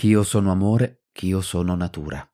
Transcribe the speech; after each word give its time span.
Ch'io 0.00 0.22
sono 0.22 0.50
amore, 0.50 1.02
ch'io 1.12 1.42
sono 1.42 1.74
natura. 1.74 2.26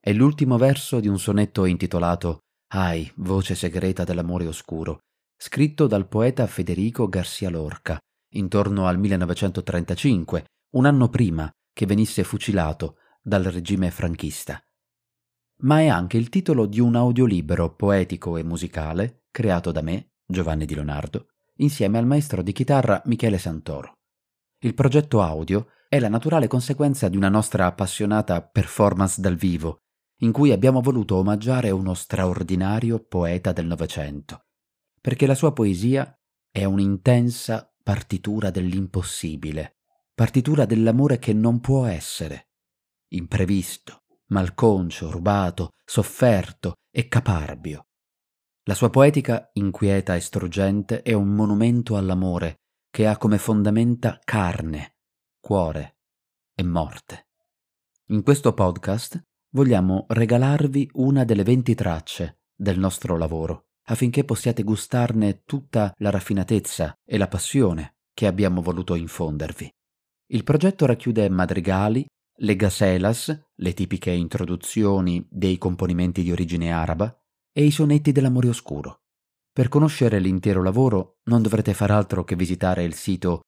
È 0.00 0.12
l'ultimo 0.12 0.56
verso 0.56 0.98
di 0.98 1.06
un 1.06 1.20
sonetto 1.20 1.64
intitolato 1.64 2.40
Ai, 2.72 3.08
voce 3.18 3.54
segreta 3.54 4.02
dell'amore 4.02 4.48
oscuro, 4.48 4.98
scritto 5.36 5.86
dal 5.86 6.08
poeta 6.08 6.44
Federico 6.48 7.08
Garcia 7.08 7.50
Lorca, 7.50 8.00
intorno 8.32 8.88
al 8.88 8.98
1935, 8.98 10.46
un 10.72 10.86
anno 10.86 11.08
prima 11.08 11.48
che 11.72 11.86
venisse 11.86 12.24
fucilato 12.24 12.96
dal 13.22 13.44
regime 13.44 13.92
franchista. 13.92 14.60
Ma 15.58 15.78
è 15.78 15.86
anche 15.86 16.16
il 16.16 16.28
titolo 16.28 16.66
di 16.66 16.80
un 16.80 16.96
audiolibro 16.96 17.76
poetico 17.76 18.36
e 18.36 18.42
musicale 18.42 19.26
creato 19.30 19.70
da 19.70 19.82
me, 19.82 20.14
Giovanni 20.26 20.66
Di 20.66 20.74
Leonardo, 20.74 21.28
insieme 21.58 21.96
al 21.96 22.06
maestro 22.06 22.42
di 22.42 22.50
chitarra 22.50 23.00
Michele 23.04 23.38
Santoro. 23.38 23.92
Il 24.60 24.74
progetto 24.74 25.22
audio 25.22 25.68
è 25.88 25.98
la 25.98 26.10
naturale 26.10 26.48
conseguenza 26.48 27.08
di 27.08 27.16
una 27.16 27.30
nostra 27.30 27.64
appassionata 27.64 28.42
performance 28.42 29.22
dal 29.22 29.36
vivo, 29.36 29.84
in 30.18 30.32
cui 30.32 30.52
abbiamo 30.52 30.82
voluto 30.82 31.16
omaggiare 31.16 31.70
uno 31.70 31.94
straordinario 31.94 33.02
poeta 33.02 33.52
del 33.52 33.66
Novecento, 33.66 34.44
perché 35.00 35.26
la 35.26 35.34
sua 35.34 35.54
poesia 35.54 36.14
è 36.50 36.64
un'intensa 36.64 37.72
partitura 37.82 38.50
dell'impossibile, 38.50 39.78
partitura 40.14 40.66
dell'amore 40.66 41.18
che 41.18 41.32
non 41.32 41.58
può 41.60 41.86
essere, 41.86 42.50
imprevisto, 43.12 44.02
malconcio, 44.26 45.10
rubato, 45.10 45.70
sofferto 45.86 46.74
e 46.90 47.08
caparbio. 47.08 47.86
La 48.64 48.74
sua 48.74 48.90
poetica, 48.90 49.48
inquieta 49.54 50.14
e 50.14 50.20
struggente, 50.20 51.00
è 51.00 51.14
un 51.14 51.28
monumento 51.28 51.96
all'amore 51.96 52.56
che 52.90 53.06
ha 53.06 53.16
come 53.16 53.38
fondamenta 53.38 54.18
carne, 54.22 54.97
cuore 55.40 55.96
e 56.54 56.62
morte. 56.62 57.28
In 58.06 58.22
questo 58.22 58.52
podcast 58.54 59.22
vogliamo 59.50 60.06
regalarvi 60.08 60.90
una 60.94 61.24
delle 61.24 61.42
20 61.42 61.74
tracce 61.74 62.40
del 62.54 62.78
nostro 62.78 63.16
lavoro, 63.16 63.68
affinché 63.84 64.24
possiate 64.24 64.62
gustarne 64.62 65.42
tutta 65.44 65.94
la 65.98 66.10
raffinatezza 66.10 66.98
e 67.04 67.16
la 67.18 67.28
passione 67.28 67.96
che 68.12 68.26
abbiamo 68.26 68.60
voluto 68.60 68.94
infondervi. 68.94 69.72
Il 70.30 70.44
progetto 70.44 70.86
racchiude 70.86 71.28
madrigali, 71.30 72.06
le 72.40 72.56
gaselas, 72.56 73.46
le 73.54 73.74
tipiche 73.74 74.10
introduzioni 74.10 75.26
dei 75.30 75.56
componimenti 75.56 76.22
di 76.22 76.32
origine 76.32 76.72
araba, 76.72 77.16
e 77.52 77.64
i 77.64 77.70
sonetti 77.70 78.12
dell'amore 78.12 78.48
oscuro. 78.48 79.02
Per 79.52 79.68
conoscere 79.68 80.20
l'intero 80.20 80.62
lavoro 80.62 81.18
non 81.24 81.42
dovrete 81.42 81.74
far 81.74 81.90
altro 81.90 82.22
che 82.24 82.36
visitare 82.36 82.84
il 82.84 82.94
sito 82.94 83.42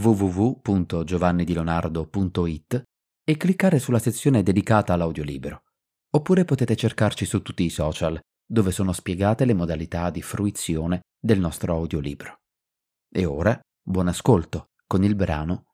www.giovannidilonardo.it 0.00 2.82
e 3.24 3.36
cliccare 3.36 3.78
sulla 3.78 3.98
sezione 3.98 4.42
dedicata 4.42 4.92
all'audiolibro. 4.92 5.62
Oppure 6.10 6.44
potete 6.44 6.76
cercarci 6.76 7.24
su 7.24 7.40
tutti 7.42 7.64
i 7.64 7.70
social, 7.70 8.20
dove 8.46 8.70
sono 8.70 8.92
spiegate 8.92 9.44
le 9.44 9.54
modalità 9.54 10.10
di 10.10 10.22
fruizione 10.22 11.00
del 11.18 11.40
nostro 11.40 11.74
audiolibro. 11.74 12.36
E 13.12 13.24
ora, 13.24 13.58
buon 13.82 14.06
ascolto 14.08 14.68
con 14.86 15.02
il 15.02 15.16
brano 15.16 15.64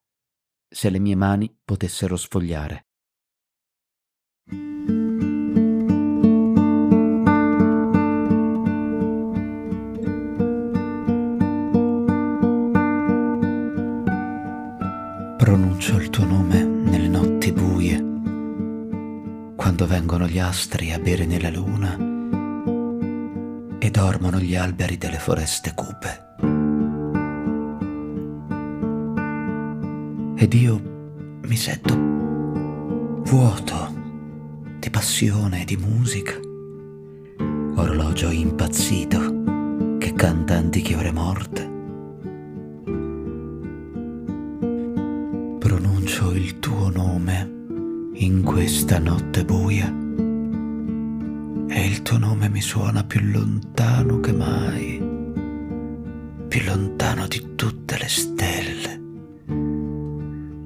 Se 0.73 0.89
le 0.89 0.99
mie 0.99 1.17
mani 1.17 1.55
potessero 1.63 2.17
sfogliare. 2.17 2.87
Pronuncio 15.43 15.97
il 15.97 16.09
tuo 16.09 16.25
nome 16.25 16.63
nelle 16.63 17.09
notti 17.09 17.51
buie, 17.51 17.97
quando 19.57 19.89
vengono 19.89 20.29
gli 20.29 20.39
astri 20.39 20.93
a 20.93 21.01
bere 21.01 21.27
nella 21.27 21.51
luna 21.51 21.97
e 23.81 23.91
dormono 23.91 24.39
gli 24.39 24.55
alberi 24.55 24.97
delle 24.99 25.19
foreste 25.19 25.75
cupe. 25.75 26.27
Ed 30.37 30.55
io 30.55 30.81
mi 31.43 31.57
sento 31.57 31.93
vuoto 33.25 33.95
di 34.79 34.91
passione 34.91 35.63
e 35.63 35.65
di 35.65 35.77
musica, 35.77 36.39
orologio 37.75 38.31
impazzito 38.31 39.99
che 39.99 40.13
canta 40.13 40.55
antiche 40.55 40.95
ore 40.95 41.11
morte 41.11 41.72
pronuncio 45.73 46.33
il 46.33 46.59
tuo 46.59 46.91
nome 46.91 47.51
in 48.17 48.43
questa 48.43 48.99
notte 48.99 49.43
buia 49.43 49.87
e 51.67 51.87
il 51.87 52.03
tuo 52.03 52.19
nome 52.19 52.51
mi 52.51 52.61
suona 52.61 53.03
più 53.05 53.21
lontano 53.23 54.21
che 54.21 54.33
mai, 54.35 55.03
più 56.49 56.63
lontano 56.67 57.27
di 57.27 57.55
tutte 57.55 57.97
le 57.97 58.09
stelle, 58.09 59.01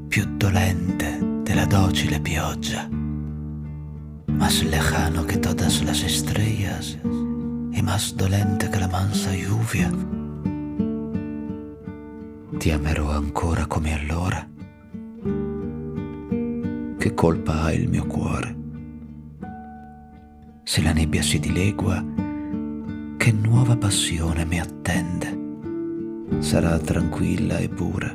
più 0.09 0.25
dolente 0.37 1.41
della 1.45 1.67
docile 1.67 2.19
pioggia, 2.19 2.89
más 2.91 4.61
lejano 4.65 5.25
que 5.25 5.39
todas 5.39 5.85
las 5.85 6.03
estrellas 6.03 6.99
y 7.05 7.81
más 7.81 8.13
dolente 8.17 8.69
che 8.69 8.79
la 8.81 8.89
mansa 8.89 9.31
lluvia. 9.31 9.89
Ti 12.59 12.71
amerò 12.73 13.13
ancora 13.13 13.67
come 13.67 13.93
allora 13.93 14.55
che 17.07 17.15
colpa 17.15 17.63
ha 17.63 17.73
il 17.73 17.89
mio 17.89 18.05
cuore? 18.05 18.57
Se 20.65 20.83
la 20.83 20.93
nebbia 20.93 21.23
si 21.23 21.39
dilegua, 21.39 22.05
che 23.17 23.31
nuova 23.31 23.77
passione 23.77 24.45
mi 24.45 24.59
attende? 24.59 26.41
Sarà 26.41 26.77
tranquilla 26.79 27.59
e 27.59 27.69
pura. 27.69 28.09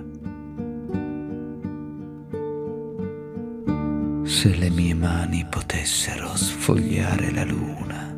Se 4.24 4.56
le 4.58 4.70
mie 4.70 4.94
mani 4.94 5.48
potessero 5.50 6.36
sfogliare 6.36 7.32
la 7.32 7.46
luna 7.46 8.11